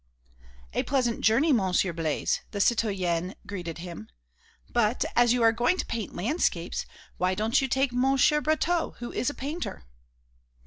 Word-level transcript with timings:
"A 0.73 0.81
pleasant 0.81 1.21
journey, 1.23 1.53
Monsieur 1.53 1.93
Blaise!" 1.93 2.39
the 2.49 2.59
citoyenne 2.59 3.35
greeted 3.45 3.77
him. 3.77 4.09
"But, 4.67 5.05
as 5.15 5.31
you 5.31 5.43
are 5.43 5.51
going 5.51 5.77
to 5.77 5.85
paint 5.85 6.15
landscapes, 6.15 6.87
why 7.17 7.35
don't 7.35 7.61
you 7.61 7.67
take 7.67 7.93
Monsieur 7.93 8.41
Brotteaux, 8.41 8.95
who 8.97 9.11
is 9.13 9.29
a 9.29 9.35
painter?" 9.35 9.83